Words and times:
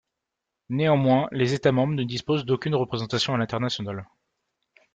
Néanmoins, 0.69 1.27
les 1.31 1.53
États-membres 1.53 1.93
ne 1.93 2.03
disposent 2.03 2.43
d’aucune 2.43 2.73
représentation 2.73 3.35
à 3.35 3.37
l’international. 3.37 4.07